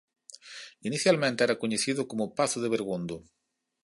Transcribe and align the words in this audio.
Inicialmente 0.89 1.39
era 1.45 1.59
coñecido 1.61 2.01
como 2.09 2.33
Pazo 2.37 2.57
de 2.63 2.71
Bergondo. 2.73 3.17